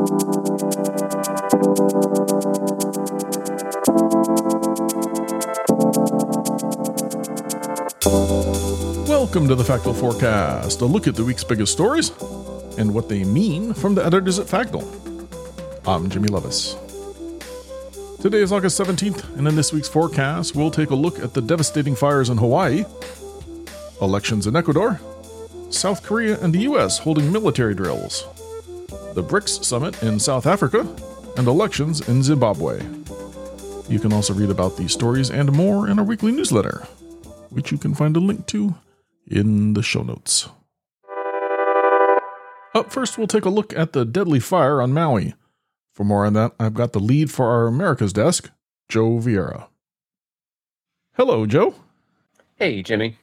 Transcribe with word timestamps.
Welcome 0.00 0.16
to 9.48 9.54
the 9.54 9.64
Factal 9.66 9.92
Forecast, 9.92 10.80
a 10.80 10.86
look 10.86 11.06
at 11.06 11.16
the 11.16 11.22
week's 11.22 11.44
biggest 11.44 11.72
stories 11.72 12.12
and 12.78 12.94
what 12.94 13.10
they 13.10 13.24
mean 13.24 13.74
from 13.74 13.94
the 13.94 14.02
editors 14.02 14.38
at 14.38 14.48
Factal. 14.48 14.80
I'm 15.86 16.08
Jimmy 16.08 16.28
Lovaas. 16.28 16.78
Today 18.22 18.40
is 18.40 18.52
August 18.52 18.80
17th, 18.80 19.36
and 19.36 19.46
in 19.46 19.54
this 19.54 19.70
week's 19.70 19.88
forecast, 19.88 20.56
we'll 20.56 20.70
take 20.70 20.88
a 20.88 20.94
look 20.94 21.18
at 21.18 21.34
the 21.34 21.42
devastating 21.42 21.94
fires 21.94 22.30
in 22.30 22.38
Hawaii, 22.38 22.86
elections 24.00 24.46
in 24.46 24.56
Ecuador, 24.56 24.98
South 25.68 26.02
Korea 26.02 26.40
and 26.40 26.54
the 26.54 26.60
US 26.60 26.98
holding 26.98 27.30
military 27.30 27.74
drills, 27.74 28.24
the 29.14 29.22
BRICS 29.22 29.64
summit 29.64 30.02
in 30.02 30.18
South 30.18 30.46
Africa, 30.46 30.86
and 31.36 31.46
elections 31.46 32.08
in 32.08 32.22
Zimbabwe. 32.22 32.80
You 33.88 33.98
can 33.98 34.12
also 34.12 34.34
read 34.34 34.50
about 34.50 34.76
these 34.76 34.92
stories 34.92 35.30
and 35.30 35.52
more 35.52 35.88
in 35.88 35.98
our 35.98 36.04
weekly 36.04 36.32
newsletter, 36.32 36.86
which 37.50 37.72
you 37.72 37.78
can 37.78 37.94
find 37.94 38.16
a 38.16 38.20
link 38.20 38.46
to 38.46 38.74
in 39.26 39.74
the 39.74 39.82
show 39.82 40.02
notes. 40.02 40.48
Up 42.74 42.92
first, 42.92 43.18
we'll 43.18 43.26
take 43.26 43.44
a 43.44 43.50
look 43.50 43.72
at 43.76 43.92
the 43.92 44.04
deadly 44.04 44.38
fire 44.38 44.80
on 44.80 44.92
Maui. 44.92 45.34
For 45.92 46.04
more 46.04 46.24
on 46.24 46.34
that, 46.34 46.52
I've 46.60 46.74
got 46.74 46.92
the 46.92 47.00
lead 47.00 47.30
for 47.30 47.46
our 47.46 47.66
America's 47.66 48.12
desk, 48.12 48.50
Joe 48.88 49.18
Veyera. 49.18 49.66
Hello, 51.14 51.46
Joe. 51.46 51.74
Hey, 52.56 52.82
Jimmy. 52.82 53.18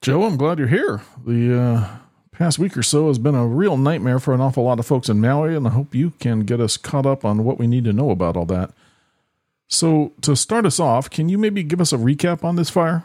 Joe, 0.00 0.22
I'm 0.22 0.36
glad 0.36 0.58
you're 0.58 0.68
here. 0.68 1.02
The 1.26 1.60
uh, 1.60 1.98
past 2.34 2.58
week 2.58 2.76
or 2.76 2.82
so 2.82 3.08
has 3.08 3.18
been 3.18 3.34
a 3.34 3.46
real 3.46 3.76
nightmare 3.76 4.18
for 4.18 4.34
an 4.34 4.40
awful 4.40 4.64
lot 4.64 4.78
of 4.78 4.86
folks 4.86 5.08
in 5.08 5.20
Maui, 5.20 5.54
and 5.54 5.66
I 5.66 5.70
hope 5.70 5.94
you 5.94 6.10
can 6.18 6.40
get 6.40 6.60
us 6.60 6.76
caught 6.76 7.06
up 7.06 7.24
on 7.24 7.44
what 7.44 7.58
we 7.58 7.66
need 7.66 7.84
to 7.84 7.92
know 7.92 8.10
about 8.10 8.36
all 8.36 8.46
that. 8.46 8.72
So, 9.66 10.12
to 10.20 10.36
start 10.36 10.66
us 10.66 10.78
off, 10.78 11.08
can 11.08 11.28
you 11.28 11.38
maybe 11.38 11.62
give 11.62 11.80
us 11.80 11.92
a 11.92 11.96
recap 11.96 12.44
on 12.44 12.56
this 12.56 12.70
fire? 12.70 13.04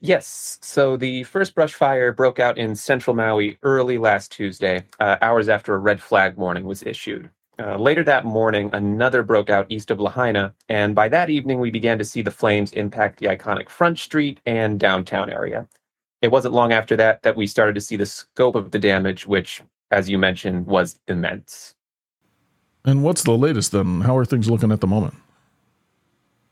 Yes. 0.00 0.58
So 0.60 0.98
the 0.98 1.22
first 1.24 1.54
brush 1.54 1.72
fire 1.72 2.12
broke 2.12 2.38
out 2.38 2.58
in 2.58 2.76
central 2.76 3.16
Maui 3.16 3.56
early 3.62 3.96
last 3.96 4.30
Tuesday, 4.30 4.84
uh, 5.00 5.16
hours 5.22 5.48
after 5.48 5.74
a 5.74 5.78
red 5.78 6.02
flag 6.02 6.36
warning 6.36 6.64
was 6.64 6.82
issued. 6.82 7.30
Uh, 7.58 7.76
later 7.76 8.04
that 8.04 8.26
morning, 8.26 8.68
another 8.74 9.22
broke 9.22 9.48
out 9.48 9.64
east 9.70 9.90
of 9.90 10.00
Lahaina, 10.00 10.52
and 10.68 10.94
by 10.94 11.08
that 11.08 11.30
evening, 11.30 11.58
we 11.58 11.70
began 11.70 11.96
to 11.96 12.04
see 12.04 12.20
the 12.20 12.30
flames 12.30 12.72
impact 12.72 13.18
the 13.18 13.26
iconic 13.26 13.70
Front 13.70 13.98
Street 13.98 14.40
and 14.44 14.78
downtown 14.78 15.30
area. 15.30 15.66
It 16.24 16.30
wasn't 16.30 16.54
long 16.54 16.72
after 16.72 16.96
that 16.96 17.20
that 17.20 17.36
we 17.36 17.46
started 17.46 17.74
to 17.74 17.82
see 17.82 17.96
the 17.96 18.06
scope 18.06 18.54
of 18.54 18.70
the 18.70 18.78
damage, 18.78 19.26
which, 19.26 19.60
as 19.90 20.08
you 20.08 20.16
mentioned, 20.16 20.66
was 20.66 20.98
immense. 21.06 21.74
And 22.82 23.02
what's 23.02 23.24
the 23.24 23.36
latest 23.36 23.72
then? 23.72 24.00
How 24.00 24.16
are 24.16 24.24
things 24.24 24.48
looking 24.48 24.72
at 24.72 24.80
the 24.80 24.86
moment? 24.86 25.16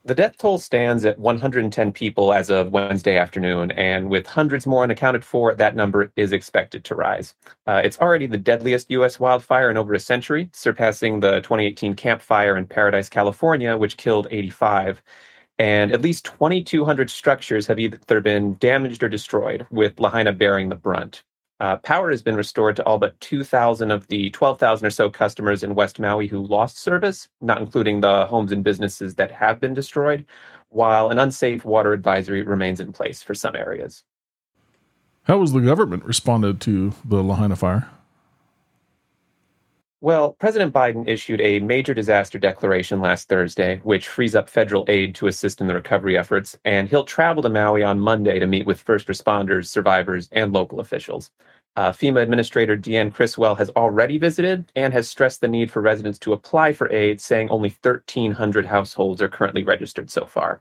The 0.05 0.15
death 0.15 0.37
toll 0.37 0.59
stands 0.59 1.07
at 1.07 1.19
110 1.19 1.91
people 1.93 2.35
as 2.35 2.51
of 2.51 2.71
Wednesday 2.71 3.17
afternoon, 3.17 3.71
and 3.71 4.11
with 4.11 4.27
hundreds 4.27 4.67
more 4.67 4.83
unaccounted 4.83 5.25
for, 5.25 5.55
that 5.55 5.75
number 5.75 6.13
is 6.17 6.33
expected 6.33 6.85
to 6.85 6.95
rise. 6.95 7.35
Uh, 7.67 7.81
it's 7.83 7.99
already 7.99 8.27
the 8.27 8.37
deadliest 8.37 8.91
U.S. 8.91 9.19
wildfire 9.19 9.71
in 9.71 9.79
over 9.79 9.95
a 9.95 10.01
century, 10.01 10.51
surpassing 10.53 11.21
the 11.21 11.41
2018 11.41 11.95
Camp 11.95 12.21
Fire 12.21 12.59
in 12.59 12.67
Paradise, 12.67 13.09
California, 13.09 13.75
which 13.75 13.97
killed 13.97 14.27
85. 14.31 15.01
And 15.63 15.93
at 15.93 16.03
least 16.03 16.25
2,200 16.25 17.09
structures 17.09 17.69
have 17.69 17.79
either 17.79 18.21
been 18.21 18.55
damaged 18.55 19.01
or 19.05 19.09
destroyed, 19.09 19.65
with 19.71 20.01
Lahaina 20.01 20.33
bearing 20.33 20.69
the 20.69 20.75
brunt. 20.75 21.23
Uh, 21.61 21.77
power 21.77 22.11
has 22.11 22.21
been 22.21 22.35
restored 22.35 22.75
to 22.75 22.85
all 22.85 22.99
but 22.99 23.21
2,000 23.21 23.93
of 23.93 24.05
the 24.09 24.31
12,000 24.31 24.85
or 24.85 24.91
so 24.91 25.09
customers 25.09 25.63
in 25.63 25.77
West 25.77 26.01
Maui 26.01 26.27
who 26.27 26.45
lost 26.45 26.79
service, 26.79 27.29
not 27.41 27.61
including 27.61 28.01
the 28.01 28.27
homes 28.27 28.51
and 28.51 28.65
businesses 28.65 29.15
that 29.15 29.31
have 29.31 29.61
been 29.61 29.73
destroyed, 29.73 30.27
while 30.71 31.11
an 31.11 31.21
unsafe 31.21 31.65
water 31.65 31.93
advisory 31.93 32.43
remains 32.43 32.81
in 32.81 32.93
place 32.93 33.23
for 33.23 33.33
some 33.33 33.55
areas. 33.55 34.03
How 35.29 35.39
has 35.43 35.53
the 35.53 35.61
government 35.61 36.05
responded 36.05 36.61
to 36.63 36.93
the 37.05 37.23
Lahaina 37.23 37.55
fire? 37.55 37.89
Well, 40.03 40.33
President 40.33 40.75
Biden 40.75 41.07
issued 41.07 41.41
a 41.41 41.61
major 41.61 41.95
disaster 41.95 42.37
declaration 42.37 43.01
last 43.01 43.29
Thursday, 43.29 43.81
which 43.85 44.09
frees 44.09 44.35
up 44.35 44.49
federal 44.51 44.85
aid 44.89 45.15
to 45.15 45.29
assist 45.29 45.61
in 45.61 45.69
the 45.69 45.75
recovery 45.75 46.19
efforts, 46.19 46.59
and 46.65 46.89
he'll 46.89 47.05
travel 47.05 47.41
to 47.45 47.49
Maui 47.49 47.85
on 47.85 48.01
Monday 48.01 48.41
to 48.41 48.49
meet 48.49 48.67
with 48.67 48.81
first 48.81 49.07
responders, 49.07 49.69
survivors, 49.69 50.29
and 50.33 50.53
local 50.53 50.81
officials. 50.81 51.31
Uh, 51.77 51.93
FEMA 51.93 52.21
Administrator 52.21 52.77
Deanne 52.77 53.15
Criswell 53.15 53.55
has 53.55 53.71
already 53.77 54.19
visited 54.19 54.73
and 54.75 54.93
has 54.93 55.09
stressed 55.09 55.41
the 55.41 55.47
need 55.47 55.71
for 55.71 55.81
residents 55.81 56.19
to 56.19 56.33
apply 56.33 56.73
for 56.73 56.91
aid, 56.93 57.21
saying 57.21 57.49
only 57.51 57.69
1,300 57.69 58.67
households 58.67 59.23
are 59.23 59.29
currently 59.29 59.63
registered 59.63 60.11
so 60.11 60.27
far. 60.27 60.61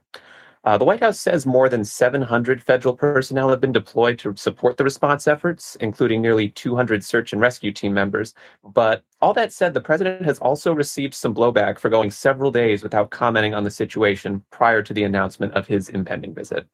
Uh, 0.64 0.78
the 0.78 0.84
White 0.84 1.00
House 1.00 1.18
says 1.18 1.44
more 1.44 1.68
than 1.68 1.84
700 1.84 2.62
federal 2.62 2.96
personnel 2.96 3.48
have 3.48 3.60
been 3.60 3.72
deployed 3.72 4.18
to 4.20 4.36
support 4.36 4.76
the 4.76 4.84
response 4.84 5.26
efforts, 5.26 5.76
including 5.80 6.22
nearly 6.22 6.50
200 6.50 7.02
search 7.02 7.32
and 7.32 7.42
rescue 7.42 7.72
team 7.72 7.92
members. 7.92 8.32
But 8.62 9.02
all 9.20 9.34
that 9.34 9.52
said, 9.52 9.74
the 9.74 9.80
president 9.80 10.24
has 10.24 10.38
also 10.38 10.72
received 10.72 11.14
some 11.14 11.34
blowback 11.34 11.78
for 11.78 11.88
going 11.88 12.12
several 12.12 12.52
days 12.52 12.82
without 12.82 13.10
commenting 13.10 13.54
on 13.54 13.64
the 13.64 13.70
situation 13.70 14.44
prior 14.50 14.82
to 14.82 14.94
the 14.94 15.02
announcement 15.02 15.52
of 15.54 15.66
his 15.66 15.88
impending 15.88 16.32
visit. 16.32 16.66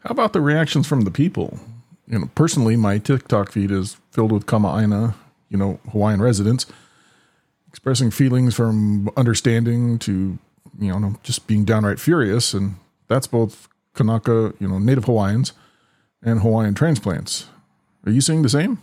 How 0.00 0.10
about 0.10 0.34
the 0.34 0.40
reactions 0.40 0.86
from 0.86 1.02
the 1.02 1.10
people? 1.10 1.58
you 2.08 2.18
know, 2.18 2.30
personally, 2.34 2.76
my 2.76 2.98
TikTok 2.98 3.52
feed 3.52 3.70
is 3.70 3.98
filled 4.10 4.32
with 4.32 4.46
Kama'aina, 4.46 5.14
you 5.50 5.58
know, 5.58 5.78
Hawaiian 5.92 6.22
residents 6.22 6.66
expressing 7.68 8.10
feelings 8.10 8.54
from 8.54 9.10
understanding 9.16 9.98
to, 9.98 10.38
you 10.78 10.98
know, 10.98 11.16
just 11.22 11.46
being 11.46 11.64
downright 11.64 12.00
furious. 12.00 12.54
And 12.54 12.76
that's 13.08 13.26
both 13.26 13.68
Kanaka, 13.94 14.54
you 14.58 14.68
know, 14.68 14.78
native 14.78 15.04
Hawaiians 15.04 15.52
and 16.22 16.40
Hawaiian 16.40 16.74
transplants. 16.74 17.46
Are 18.06 18.12
you 18.12 18.20
seeing 18.20 18.42
the 18.42 18.48
same? 18.48 18.80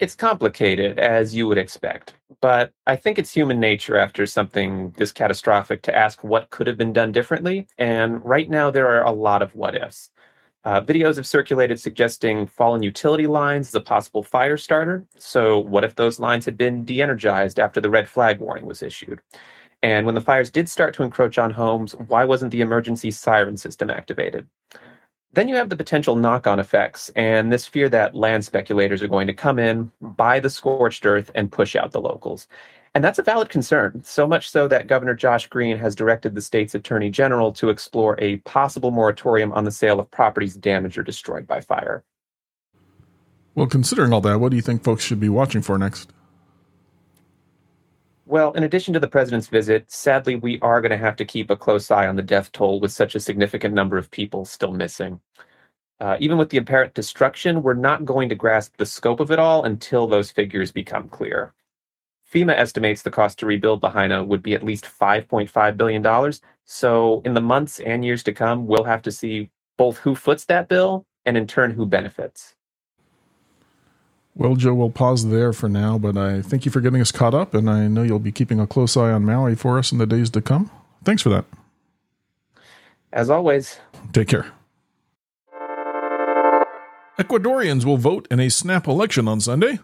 It's 0.00 0.14
complicated, 0.16 0.98
as 0.98 1.34
you 1.34 1.46
would 1.46 1.56
expect, 1.56 2.14
but 2.40 2.72
I 2.86 2.96
think 2.96 3.16
it's 3.18 3.32
human 3.32 3.60
nature 3.60 3.96
after 3.96 4.26
something 4.26 4.90
this 4.96 5.12
catastrophic 5.12 5.82
to 5.82 5.96
ask 5.96 6.24
what 6.24 6.50
could 6.50 6.66
have 6.66 6.76
been 6.76 6.92
done 6.92 7.12
differently. 7.12 7.68
And 7.78 8.22
right 8.24 8.50
now, 8.50 8.70
there 8.72 8.88
are 8.88 9.04
a 9.04 9.12
lot 9.12 9.40
of 9.40 9.54
what 9.54 9.76
ifs. 9.76 10.10
Uh, 10.64 10.80
videos 10.80 11.16
have 11.16 11.26
circulated 11.26 11.78
suggesting 11.78 12.46
fallen 12.46 12.82
utility 12.82 13.26
lines 13.26 13.68
as 13.68 13.74
a 13.74 13.80
possible 13.80 14.22
fire 14.22 14.56
starter. 14.56 15.04
So, 15.16 15.58
what 15.58 15.84
if 15.84 15.94
those 15.94 16.18
lines 16.18 16.44
had 16.44 16.56
been 16.56 16.84
de 16.84 17.00
energized 17.00 17.60
after 17.60 17.80
the 17.80 17.90
red 17.90 18.08
flag 18.08 18.40
warning 18.40 18.66
was 18.66 18.82
issued? 18.82 19.20
And 19.84 20.06
when 20.06 20.14
the 20.14 20.22
fires 20.22 20.50
did 20.50 20.70
start 20.70 20.94
to 20.94 21.02
encroach 21.02 21.36
on 21.36 21.50
homes, 21.50 21.94
why 22.08 22.24
wasn't 22.24 22.52
the 22.52 22.62
emergency 22.62 23.10
siren 23.10 23.58
system 23.58 23.90
activated? 23.90 24.48
Then 25.34 25.46
you 25.46 25.56
have 25.56 25.68
the 25.68 25.76
potential 25.76 26.16
knock 26.16 26.46
on 26.46 26.58
effects 26.58 27.10
and 27.16 27.52
this 27.52 27.66
fear 27.66 27.90
that 27.90 28.14
land 28.14 28.46
speculators 28.46 29.02
are 29.02 29.08
going 29.08 29.26
to 29.26 29.34
come 29.34 29.58
in, 29.58 29.92
buy 30.00 30.40
the 30.40 30.48
scorched 30.48 31.04
earth, 31.04 31.30
and 31.34 31.52
push 31.52 31.76
out 31.76 31.92
the 31.92 32.00
locals. 32.00 32.48
And 32.94 33.04
that's 33.04 33.18
a 33.18 33.22
valid 33.22 33.50
concern, 33.50 34.00
so 34.02 34.26
much 34.26 34.48
so 34.48 34.66
that 34.68 34.86
Governor 34.86 35.14
Josh 35.14 35.48
Green 35.48 35.76
has 35.76 35.94
directed 35.94 36.34
the 36.34 36.40
state's 36.40 36.74
attorney 36.74 37.10
general 37.10 37.52
to 37.52 37.68
explore 37.68 38.16
a 38.18 38.38
possible 38.38 38.90
moratorium 38.90 39.52
on 39.52 39.64
the 39.64 39.70
sale 39.70 40.00
of 40.00 40.10
properties 40.10 40.54
damaged 40.54 40.96
or 40.96 41.02
destroyed 41.02 41.46
by 41.46 41.60
fire. 41.60 42.04
Well, 43.54 43.66
considering 43.66 44.14
all 44.14 44.22
that, 44.22 44.40
what 44.40 44.48
do 44.48 44.56
you 44.56 44.62
think 44.62 44.82
folks 44.82 45.04
should 45.04 45.20
be 45.20 45.28
watching 45.28 45.60
for 45.60 45.76
next? 45.76 46.10
Well, 48.26 48.52
in 48.52 48.64
addition 48.64 48.94
to 48.94 49.00
the 49.00 49.08
president's 49.08 49.48
visit, 49.48 49.90
sadly, 49.90 50.36
we 50.36 50.58
are 50.60 50.80
going 50.80 50.90
to 50.90 50.96
have 50.96 51.16
to 51.16 51.26
keep 51.26 51.50
a 51.50 51.56
close 51.56 51.90
eye 51.90 52.06
on 52.06 52.16
the 52.16 52.22
death 52.22 52.50
toll 52.52 52.80
with 52.80 52.90
such 52.90 53.14
a 53.14 53.20
significant 53.20 53.74
number 53.74 53.98
of 53.98 54.10
people 54.10 54.46
still 54.46 54.72
missing. 54.72 55.20
Uh, 56.00 56.16
even 56.20 56.38
with 56.38 56.48
the 56.48 56.56
apparent 56.56 56.94
destruction, 56.94 57.62
we're 57.62 57.74
not 57.74 58.04
going 58.04 58.30
to 58.30 58.34
grasp 58.34 58.76
the 58.78 58.86
scope 58.86 59.20
of 59.20 59.30
it 59.30 59.38
all 59.38 59.64
until 59.64 60.06
those 60.06 60.30
figures 60.30 60.72
become 60.72 61.08
clear. 61.08 61.52
FEMA 62.32 62.56
estimates 62.56 63.02
the 63.02 63.10
cost 63.10 63.38
to 63.38 63.46
rebuild 63.46 63.82
Lahaina 63.82 64.24
would 64.24 64.42
be 64.42 64.54
at 64.54 64.64
least 64.64 64.86
$5.5 64.86 65.76
billion. 65.76 66.32
So, 66.64 67.20
in 67.26 67.34
the 67.34 67.40
months 67.42 67.78
and 67.80 68.04
years 68.04 68.22
to 68.24 68.32
come, 68.32 68.66
we'll 68.66 68.84
have 68.84 69.02
to 69.02 69.12
see 69.12 69.50
both 69.76 69.98
who 69.98 70.14
foots 70.14 70.46
that 70.46 70.68
bill 70.68 71.04
and, 71.26 71.36
in 71.36 71.46
turn, 71.46 71.70
who 71.70 71.84
benefits. 71.84 72.54
Well, 74.36 74.56
Joe, 74.56 74.74
we'll 74.74 74.90
pause 74.90 75.28
there 75.28 75.52
for 75.52 75.68
now, 75.68 75.96
but 75.96 76.16
I 76.16 76.42
thank 76.42 76.64
you 76.64 76.72
for 76.72 76.80
getting 76.80 77.00
us 77.00 77.12
caught 77.12 77.34
up, 77.34 77.54
and 77.54 77.70
I 77.70 77.86
know 77.86 78.02
you'll 78.02 78.18
be 78.18 78.32
keeping 78.32 78.58
a 78.58 78.66
close 78.66 78.96
eye 78.96 79.12
on 79.12 79.24
Maui 79.24 79.54
for 79.54 79.78
us 79.78 79.92
in 79.92 79.98
the 79.98 80.06
days 80.06 80.28
to 80.30 80.40
come. 80.40 80.70
Thanks 81.04 81.22
for 81.22 81.28
that. 81.28 81.44
As 83.12 83.30
always, 83.30 83.78
take 84.12 84.26
care. 84.26 84.46
Ecuadorians 87.16 87.84
will 87.84 87.96
vote 87.96 88.26
in 88.28 88.40
a 88.40 88.48
snap 88.48 88.88
election 88.88 89.28
on 89.28 89.40
Sunday. 89.40 89.78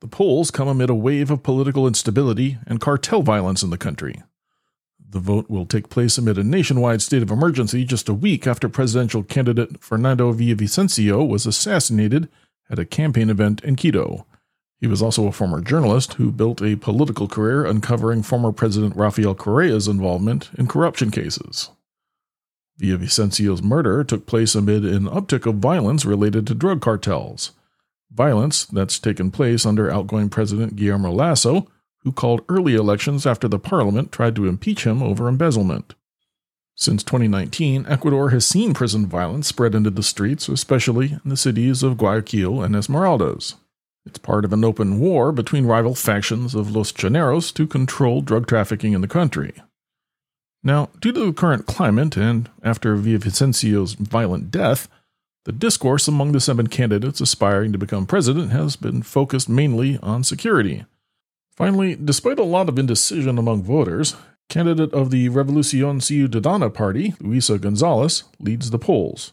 The 0.00 0.06
polls 0.06 0.52
come 0.52 0.68
amid 0.68 0.90
a 0.90 0.94
wave 0.94 1.28
of 1.28 1.42
political 1.42 1.88
instability 1.88 2.58
and 2.68 2.80
cartel 2.80 3.22
violence 3.22 3.64
in 3.64 3.70
the 3.70 3.78
country. 3.78 4.22
The 5.10 5.18
vote 5.18 5.50
will 5.50 5.66
take 5.66 5.88
place 5.88 6.18
amid 6.18 6.38
a 6.38 6.44
nationwide 6.44 7.02
state 7.02 7.22
of 7.22 7.32
emergency 7.32 7.84
just 7.84 8.08
a 8.08 8.14
week 8.14 8.46
after 8.46 8.68
presidential 8.68 9.24
candidate 9.24 9.82
Fernando 9.82 10.32
Villavicencio 10.32 11.26
was 11.26 11.46
assassinated 11.46 12.28
at 12.70 12.78
a 12.78 12.84
campaign 12.84 13.30
event 13.30 13.62
in 13.62 13.76
Quito. 13.76 14.26
He 14.80 14.86
was 14.86 15.02
also 15.02 15.26
a 15.26 15.32
former 15.32 15.60
journalist 15.60 16.14
who 16.14 16.30
built 16.30 16.62
a 16.62 16.76
political 16.76 17.26
career 17.26 17.64
uncovering 17.64 18.22
former 18.22 18.52
President 18.52 18.94
Rafael 18.94 19.34
Correa's 19.34 19.88
involvement 19.88 20.50
in 20.56 20.68
corruption 20.68 21.10
cases. 21.10 21.70
Villavicencio's 22.78 23.62
murder 23.62 24.04
took 24.04 24.26
place 24.26 24.54
amid 24.54 24.84
an 24.84 25.06
uptick 25.06 25.46
of 25.46 25.56
violence 25.56 26.04
related 26.04 26.46
to 26.46 26.54
drug 26.54 26.80
cartels. 26.80 27.52
Violence 28.12 28.64
that's 28.66 29.00
taken 29.00 29.32
place 29.32 29.66
under 29.66 29.90
outgoing 29.90 30.28
President 30.28 30.76
Guillermo 30.76 31.10
Lasso, 31.10 31.66
who 32.02 32.12
called 32.12 32.44
early 32.48 32.74
elections 32.74 33.26
after 33.26 33.48
the 33.48 33.58
parliament 33.58 34.12
tried 34.12 34.36
to 34.36 34.46
impeach 34.46 34.84
him 34.84 35.02
over 35.02 35.28
embezzlement. 35.28 35.94
Since 36.80 37.02
2019, 37.02 37.86
Ecuador 37.88 38.30
has 38.30 38.46
seen 38.46 38.72
prison 38.72 39.04
violence 39.04 39.48
spread 39.48 39.74
into 39.74 39.90
the 39.90 40.02
streets, 40.04 40.48
especially 40.48 41.18
in 41.24 41.28
the 41.28 41.36
cities 41.36 41.82
of 41.82 41.98
Guayaquil 41.98 42.62
and 42.62 42.76
Esmeraldas. 42.76 43.56
It's 44.06 44.18
part 44.18 44.44
of 44.44 44.52
an 44.52 44.64
open 44.64 45.00
war 45.00 45.32
between 45.32 45.66
rival 45.66 45.96
factions 45.96 46.54
of 46.54 46.70
Los 46.76 46.92
Choneros 46.92 47.52
to 47.54 47.66
control 47.66 48.20
drug 48.20 48.46
trafficking 48.46 48.92
in 48.92 49.00
the 49.00 49.08
country. 49.08 49.54
Now, 50.62 50.90
due 51.00 51.10
to 51.10 51.26
the 51.26 51.32
current 51.32 51.66
climate 51.66 52.16
and 52.16 52.48
after 52.62 52.94
Villavicencio's 52.94 53.94
violent 53.94 54.52
death, 54.52 54.86
the 55.46 55.52
discourse 55.52 56.06
among 56.06 56.30
the 56.30 56.40
seven 56.40 56.68
candidates 56.68 57.20
aspiring 57.20 57.72
to 57.72 57.78
become 57.78 58.06
president 58.06 58.52
has 58.52 58.76
been 58.76 59.02
focused 59.02 59.48
mainly 59.48 59.98
on 60.00 60.22
security. 60.22 60.84
Finally, 61.56 61.96
despite 61.96 62.38
a 62.38 62.44
lot 62.44 62.68
of 62.68 62.78
indecision 62.78 63.36
among 63.36 63.64
voters, 63.64 64.14
candidate 64.48 64.92
of 64.92 65.10
the 65.10 65.28
Revolucion 65.28 66.00
Ciudadana 66.00 66.72
party, 66.72 67.14
Luisa 67.20 67.58
Gonzalez, 67.58 68.24
leads 68.40 68.70
the 68.70 68.78
polls. 68.78 69.32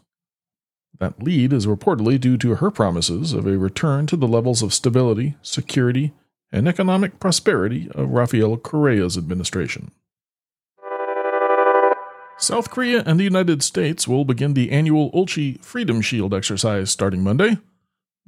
That 0.98 1.22
lead 1.22 1.52
is 1.52 1.66
reportedly 1.66 2.20
due 2.20 2.38
to 2.38 2.56
her 2.56 2.70
promises 2.70 3.32
of 3.32 3.46
a 3.46 3.58
return 3.58 4.06
to 4.06 4.16
the 4.16 4.28
levels 4.28 4.62
of 4.62 4.72
stability, 4.72 5.36
security, 5.42 6.12
and 6.52 6.68
economic 6.68 7.18
prosperity 7.18 7.88
of 7.94 8.10
Rafael 8.10 8.56
Correa's 8.56 9.18
administration. 9.18 9.90
South 12.38 12.70
Korea 12.70 13.02
and 13.06 13.18
the 13.18 13.24
United 13.24 13.62
States 13.62 14.06
will 14.06 14.24
begin 14.24 14.54
the 14.54 14.70
annual 14.70 15.10
Ulchi 15.12 15.62
Freedom 15.64 16.02
Shield 16.02 16.34
exercise 16.34 16.90
starting 16.90 17.22
Monday. 17.22 17.58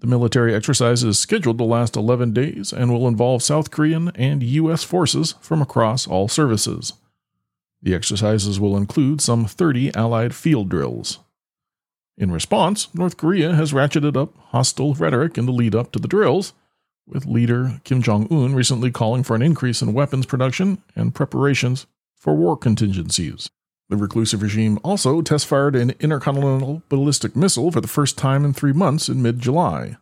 The 0.00 0.06
military 0.06 0.54
exercise 0.54 1.02
is 1.02 1.18
scheduled 1.18 1.58
to 1.58 1.64
last 1.64 1.96
11 1.96 2.32
days 2.32 2.72
and 2.72 2.92
will 2.92 3.08
involve 3.08 3.42
South 3.42 3.70
Korean 3.70 4.12
and 4.14 4.42
U.S. 4.42 4.84
forces 4.84 5.34
from 5.40 5.60
across 5.60 6.06
all 6.06 6.28
services. 6.28 6.92
The 7.82 7.94
exercises 7.94 8.60
will 8.60 8.76
include 8.76 9.20
some 9.20 9.44
30 9.46 9.94
Allied 9.94 10.34
field 10.34 10.68
drills. 10.68 11.18
In 12.16 12.30
response, 12.30 12.92
North 12.94 13.16
Korea 13.16 13.54
has 13.54 13.72
ratcheted 13.72 14.16
up 14.16 14.36
hostile 14.36 14.94
rhetoric 14.94 15.36
in 15.36 15.46
the 15.46 15.52
lead 15.52 15.74
up 15.74 15.92
to 15.92 15.98
the 15.98 16.08
drills, 16.08 16.52
with 17.06 17.26
leader 17.26 17.80
Kim 17.84 18.02
Jong 18.02 18.26
un 18.30 18.54
recently 18.54 18.90
calling 18.90 19.22
for 19.22 19.34
an 19.34 19.42
increase 19.42 19.82
in 19.82 19.94
weapons 19.94 20.26
production 20.26 20.82
and 20.94 21.14
preparations 21.14 21.86
for 22.16 22.34
war 22.34 22.56
contingencies. 22.56 23.50
The 23.88 23.96
reclusive 23.96 24.42
regime 24.42 24.78
also 24.84 25.22
test 25.22 25.46
fired 25.46 25.74
an 25.74 25.94
intercontinental 25.98 26.82
ballistic 26.88 27.34
missile 27.34 27.70
for 27.70 27.80
the 27.80 27.88
first 27.88 28.18
time 28.18 28.44
in 28.44 28.52
three 28.52 28.72
months 28.72 29.08
in 29.08 29.22
mid 29.22 29.40
July. 29.40 29.96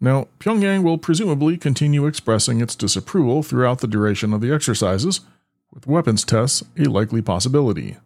Now, 0.00 0.26
Pyongyang 0.40 0.82
will 0.82 0.98
presumably 0.98 1.56
continue 1.56 2.06
expressing 2.06 2.60
its 2.60 2.74
disapproval 2.74 3.42
throughout 3.42 3.78
the 3.78 3.86
duration 3.86 4.32
of 4.32 4.40
the 4.40 4.52
exercises, 4.52 5.20
with 5.72 5.86
weapons 5.86 6.24
tests 6.24 6.64
a 6.76 6.84
likely 6.84 7.22
possibility. 7.22 7.96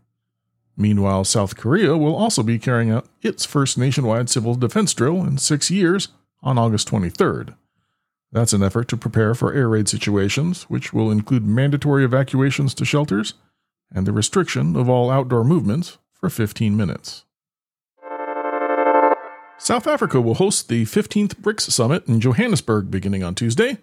Meanwhile, 0.76 1.24
South 1.24 1.56
Korea 1.56 1.96
will 1.96 2.14
also 2.14 2.42
be 2.42 2.58
carrying 2.58 2.90
out 2.90 3.08
its 3.22 3.44
first 3.44 3.76
nationwide 3.76 4.30
civil 4.30 4.54
defense 4.54 4.94
drill 4.94 5.24
in 5.24 5.38
six 5.38 5.70
years 5.70 6.08
on 6.42 6.58
August 6.58 6.88
23rd. 6.88 7.54
That's 8.32 8.52
an 8.52 8.62
effort 8.62 8.86
to 8.88 8.96
prepare 8.96 9.34
for 9.34 9.52
air 9.52 9.68
raid 9.68 9.88
situations, 9.88 10.64
which 10.64 10.92
will 10.92 11.10
include 11.10 11.44
mandatory 11.44 12.04
evacuations 12.04 12.74
to 12.74 12.84
shelters 12.84 13.34
and 13.94 14.06
the 14.06 14.12
restriction 14.12 14.76
of 14.76 14.88
all 14.88 15.10
outdoor 15.10 15.44
movements 15.44 15.98
for 16.12 16.30
15 16.30 16.76
minutes. 16.76 17.24
South 19.58 19.86
Africa 19.86 20.20
will 20.20 20.34
host 20.34 20.68
the 20.68 20.84
15th 20.84 21.36
BRICS 21.36 21.70
Summit 21.70 22.06
in 22.08 22.20
Johannesburg 22.20 22.90
beginning 22.90 23.22
on 23.22 23.34
Tuesday. 23.34 23.78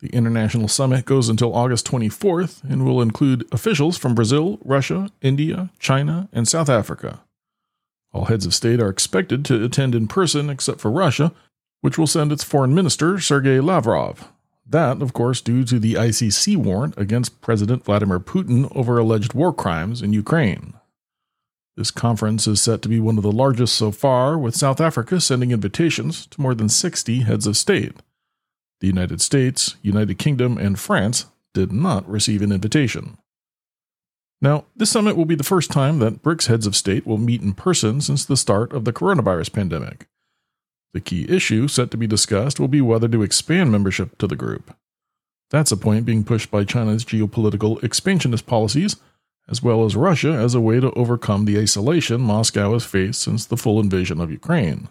The 0.00 0.08
international 0.08 0.68
summit 0.68 1.06
goes 1.06 1.30
until 1.30 1.54
August 1.54 1.86
24th 1.86 2.62
and 2.64 2.84
will 2.84 3.00
include 3.00 3.48
officials 3.50 3.96
from 3.96 4.14
Brazil, 4.14 4.58
Russia, 4.62 5.08
India, 5.22 5.70
China, 5.78 6.28
and 6.34 6.46
South 6.46 6.68
Africa. 6.68 7.20
All 8.12 8.26
heads 8.26 8.44
of 8.44 8.54
state 8.54 8.78
are 8.78 8.90
expected 8.90 9.42
to 9.46 9.64
attend 9.64 9.94
in 9.94 10.06
person 10.06 10.50
except 10.50 10.80
for 10.80 10.90
Russia, 10.90 11.32
which 11.80 11.96
will 11.96 12.06
send 12.06 12.30
its 12.30 12.44
foreign 12.44 12.74
minister, 12.74 13.18
Sergei 13.18 13.58
Lavrov. 13.58 14.28
That, 14.68 15.00
of 15.00 15.12
course, 15.12 15.40
due 15.40 15.64
to 15.64 15.78
the 15.78 15.94
ICC 15.94 16.56
warrant 16.56 16.94
against 16.96 17.40
President 17.40 17.84
Vladimir 17.84 18.18
Putin 18.18 18.74
over 18.74 18.98
alleged 18.98 19.32
war 19.32 19.52
crimes 19.52 20.02
in 20.02 20.12
Ukraine. 20.12 20.74
This 21.76 21.90
conference 21.90 22.46
is 22.46 22.60
set 22.60 22.82
to 22.82 22.88
be 22.88 22.98
one 22.98 23.18
of 23.18 23.22
the 23.22 23.30
largest 23.30 23.74
so 23.74 23.92
far, 23.92 24.38
with 24.38 24.56
South 24.56 24.80
Africa 24.80 25.20
sending 25.20 25.50
invitations 25.50 26.26
to 26.26 26.40
more 26.40 26.54
than 26.54 26.68
60 26.68 27.20
heads 27.20 27.46
of 27.46 27.56
state. 27.56 27.92
The 28.80 28.86
United 28.86 29.20
States, 29.20 29.76
United 29.82 30.18
Kingdom, 30.18 30.58
and 30.58 30.78
France 30.78 31.26
did 31.54 31.72
not 31.72 32.08
receive 32.08 32.42
an 32.42 32.50
invitation. 32.50 33.18
Now, 34.40 34.64
this 34.74 34.90
summit 34.90 35.16
will 35.16 35.24
be 35.24 35.34
the 35.34 35.44
first 35.44 35.70
time 35.70 35.98
that 36.00 36.22
BRICS 36.22 36.46
heads 36.46 36.66
of 36.66 36.76
state 36.76 37.06
will 37.06 37.18
meet 37.18 37.42
in 37.42 37.54
person 37.54 38.00
since 38.00 38.24
the 38.24 38.36
start 38.36 38.72
of 38.72 38.84
the 38.84 38.92
coronavirus 38.92 39.52
pandemic. 39.52 40.08
The 40.96 41.02
key 41.02 41.26
issue 41.28 41.68
set 41.68 41.90
to 41.90 41.98
be 41.98 42.06
discussed 42.06 42.58
will 42.58 42.68
be 42.68 42.80
whether 42.80 43.06
to 43.06 43.22
expand 43.22 43.70
membership 43.70 44.16
to 44.16 44.26
the 44.26 44.34
group. 44.34 44.74
That's 45.50 45.70
a 45.70 45.76
point 45.76 46.06
being 46.06 46.24
pushed 46.24 46.50
by 46.50 46.64
China's 46.64 47.04
geopolitical 47.04 47.84
expansionist 47.84 48.46
policies, 48.46 48.96
as 49.46 49.62
well 49.62 49.84
as 49.84 49.94
Russia 49.94 50.32
as 50.32 50.54
a 50.54 50.60
way 50.62 50.80
to 50.80 50.90
overcome 50.92 51.44
the 51.44 51.58
isolation 51.60 52.22
Moscow 52.22 52.72
has 52.72 52.86
faced 52.86 53.20
since 53.20 53.44
the 53.44 53.58
full 53.58 53.78
invasion 53.78 54.22
of 54.22 54.30
Ukraine. 54.30 54.88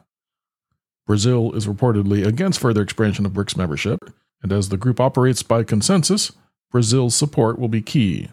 Brazil 1.08 1.52
is 1.54 1.66
reportedly 1.66 2.24
against 2.24 2.60
further 2.60 2.84
expansion 2.84 3.26
of 3.26 3.34
BRICS 3.34 3.58
membership, 3.58 4.14
and 4.44 4.52
as 4.52 4.70
the 4.70 4.78
group 4.78 5.00
operates 5.00 5.42
by 5.42 5.64
consensus, 5.64 6.32
Brazil's 6.70 7.16
support 7.16 7.58
will 7.58 7.68
be 7.68 7.82
key. 7.82 8.30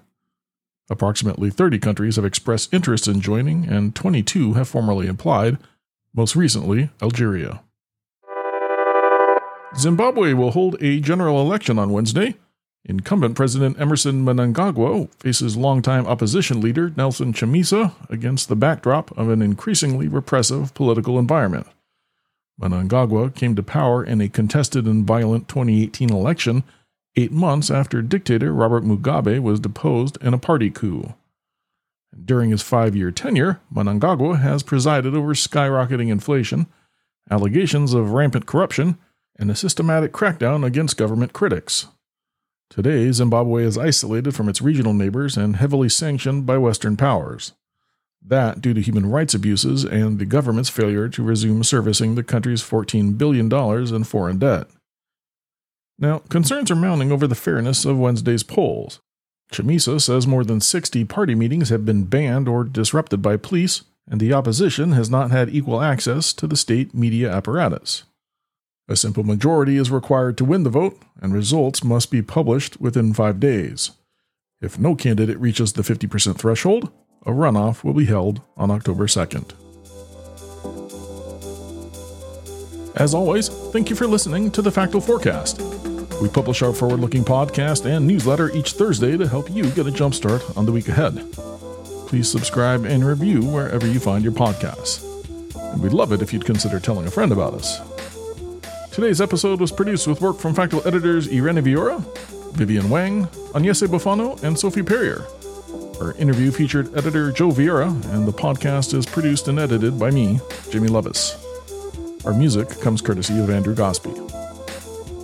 Approximately 0.90 1.48
30 1.48 1.78
countries 1.78 2.16
have 2.16 2.26
expressed 2.26 2.74
interest 2.74 3.08
in 3.08 3.22
joining, 3.22 3.64
and 3.66 3.94
22 3.94 4.52
have 4.52 4.68
formally 4.68 5.08
applied, 5.08 5.56
most 6.14 6.36
recently, 6.36 6.90
Algeria. 7.00 7.62
Zimbabwe 9.76 10.34
will 10.34 10.50
hold 10.50 10.76
a 10.80 11.00
general 11.00 11.40
election 11.40 11.78
on 11.78 11.92
Wednesday. 11.92 12.34
Incumbent 12.84 13.36
President 13.36 13.80
Emmerson 13.80 14.24
Mnangagwa 14.24 15.08
faces 15.14 15.56
longtime 15.56 16.06
opposition 16.06 16.60
leader 16.60 16.92
Nelson 16.96 17.32
Chamisa 17.32 17.94
against 18.10 18.48
the 18.48 18.56
backdrop 18.56 19.16
of 19.16 19.28
an 19.28 19.40
increasingly 19.40 20.08
repressive 20.08 20.74
political 20.74 21.18
environment. 21.18 21.66
Mnangagwa 22.60 23.34
came 23.34 23.54
to 23.54 23.62
power 23.62 24.04
in 24.04 24.20
a 24.20 24.28
contested 24.28 24.86
and 24.86 25.06
violent 25.06 25.48
2018 25.48 26.10
election 26.10 26.64
eight 27.16 27.32
months 27.32 27.70
after 27.70 28.02
dictator 28.02 28.52
Robert 28.52 28.84
Mugabe 28.84 29.40
was 29.40 29.60
deposed 29.60 30.18
in 30.20 30.34
a 30.34 30.38
party 30.38 30.70
coup. 30.70 31.14
During 32.24 32.50
his 32.50 32.62
five 32.62 32.94
year 32.94 33.10
tenure, 33.10 33.60
Mnangagwa 33.74 34.40
has 34.40 34.62
presided 34.62 35.14
over 35.14 35.34
skyrocketing 35.34 36.10
inflation, 36.10 36.66
allegations 37.30 37.94
of 37.94 38.12
rampant 38.12 38.46
corruption, 38.46 38.98
and 39.38 39.50
a 39.50 39.56
systematic 39.56 40.12
crackdown 40.12 40.64
against 40.64 40.96
government 40.96 41.32
critics. 41.32 41.86
Today, 42.70 43.10
Zimbabwe 43.12 43.64
is 43.64 43.76
isolated 43.76 44.34
from 44.34 44.48
its 44.48 44.62
regional 44.62 44.94
neighbors 44.94 45.36
and 45.36 45.56
heavily 45.56 45.88
sanctioned 45.88 46.46
by 46.46 46.58
Western 46.58 46.96
powers. 46.96 47.52
That 48.24 48.60
due 48.60 48.72
to 48.72 48.80
human 48.80 49.10
rights 49.10 49.34
abuses 49.34 49.84
and 49.84 50.18
the 50.18 50.26
government's 50.26 50.70
failure 50.70 51.08
to 51.08 51.22
resume 51.22 51.64
servicing 51.64 52.14
the 52.14 52.22
country's 52.22 52.62
$14 52.62 53.18
billion 53.18 53.52
in 53.94 54.04
foreign 54.04 54.38
debt. 54.38 54.68
Now, 55.98 56.18
concerns 56.30 56.70
are 56.70 56.76
mounting 56.76 57.12
over 57.12 57.26
the 57.26 57.34
fairness 57.34 57.84
of 57.84 57.98
Wednesday's 57.98 58.42
polls. 58.42 59.00
Chamisa 59.52 60.00
says 60.00 60.26
more 60.26 60.44
than 60.44 60.60
60 60.60 61.04
party 61.04 61.34
meetings 61.34 61.68
have 61.68 61.84
been 61.84 62.04
banned 62.04 62.48
or 62.48 62.64
disrupted 62.64 63.22
by 63.22 63.36
police, 63.36 63.82
and 64.10 64.20
the 64.20 64.32
opposition 64.32 64.92
has 64.92 65.08
not 65.08 65.30
had 65.30 65.50
equal 65.50 65.80
access 65.80 66.32
to 66.32 66.46
the 66.46 66.56
state 66.56 66.94
media 66.94 67.30
apparatus. 67.30 68.04
A 68.88 68.96
simple 68.96 69.22
majority 69.22 69.76
is 69.76 69.90
required 69.90 70.36
to 70.38 70.44
win 70.44 70.64
the 70.64 70.70
vote, 70.70 71.00
and 71.20 71.32
results 71.32 71.84
must 71.84 72.10
be 72.10 72.20
published 72.20 72.80
within 72.80 73.14
five 73.14 73.38
days. 73.38 73.92
If 74.60 74.78
no 74.78 74.94
candidate 74.94 75.38
reaches 75.38 75.72
the 75.72 75.82
50% 75.82 76.36
threshold, 76.36 76.90
a 77.24 77.30
runoff 77.30 77.84
will 77.84 77.94
be 77.94 78.06
held 78.06 78.40
on 78.56 78.70
October 78.70 79.06
2nd. 79.06 79.52
As 82.96 83.14
always, 83.14 83.48
thank 83.48 83.88
you 83.88 83.96
for 83.96 84.06
listening 84.06 84.50
to 84.50 84.62
the 84.62 84.70
Factal 84.70 85.00
Forecast. 85.00 85.60
We 86.22 86.28
publish 86.28 86.62
our 86.62 86.72
forward 86.72 87.00
looking 87.00 87.24
podcast 87.24 87.84
and 87.84 88.06
newsletter 88.06 88.48
each 88.52 88.74
Thursday 88.74 89.16
to 89.16 89.26
help 89.26 89.50
you 89.50 89.68
get 89.72 89.88
a 89.88 89.90
jumpstart 89.90 90.56
on 90.56 90.66
the 90.66 90.70
week 90.70 90.86
ahead. 90.86 91.32
Please 92.06 92.30
subscribe 92.30 92.84
and 92.84 93.04
review 93.04 93.42
wherever 93.42 93.88
you 93.88 93.98
find 93.98 94.22
your 94.22 94.32
podcasts. 94.32 95.02
And 95.72 95.82
we'd 95.82 95.92
love 95.92 96.12
it 96.12 96.22
if 96.22 96.32
you'd 96.32 96.44
consider 96.44 96.78
telling 96.78 97.08
a 97.08 97.10
friend 97.10 97.32
about 97.32 97.54
us. 97.54 97.80
Today's 98.92 99.20
episode 99.20 99.58
was 99.58 99.72
produced 99.72 100.06
with 100.06 100.20
work 100.20 100.38
from 100.38 100.54
Factal 100.54 100.86
editors 100.86 101.26
Irene 101.26 101.56
Villora, 101.56 101.98
Vivian 102.52 102.88
Wang, 102.88 103.26
Agnese 103.54 103.88
Boffano, 103.88 104.40
and 104.44 104.56
Sophie 104.56 104.82
Perryer. 104.82 105.26
Our 106.00 106.12
interview 106.18 106.52
featured 106.52 106.96
editor 106.96 107.32
Joe 107.32 107.50
Veyera, 107.50 107.88
and 108.14 108.28
the 108.28 108.32
podcast 108.32 108.94
is 108.94 109.06
produced 109.06 109.48
and 109.48 109.58
edited 109.58 109.98
by 109.98 110.12
me, 110.12 110.38
Jimmy 110.70 110.86
Lovaas. 110.86 111.34
Our 112.24 112.32
music 112.32 112.80
comes 112.80 113.00
courtesy 113.00 113.40
of 113.40 113.50
Andrew 113.50 113.74
Gospe. 113.74 114.21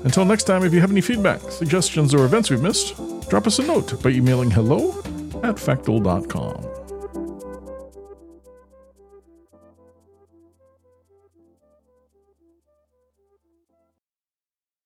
Until 0.04 0.24
next 0.24 0.44
time, 0.44 0.64
if 0.64 0.72
you 0.72 0.80
have 0.80 0.90
any 0.90 1.00
feedback, 1.00 1.40
suggestions, 1.50 2.14
or 2.14 2.24
events 2.24 2.50
we've 2.50 2.62
missed, 2.62 2.94
drop 3.28 3.46
us 3.46 3.58
a 3.58 3.62
note 3.62 4.02
by 4.02 4.10
emailing 4.10 4.50
hello 4.50 4.96
at 5.42 5.58
factal.com. 5.58 6.77